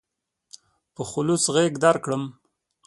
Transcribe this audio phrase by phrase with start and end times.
[0.93, 2.23] په خلوص غېږ درکړم.